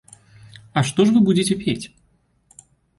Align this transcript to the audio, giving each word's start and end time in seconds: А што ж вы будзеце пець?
А 0.77 0.83
што 0.89 1.07
ж 1.09 1.15
вы 1.19 1.23
будзеце 1.29 1.61
пець? 1.63 1.81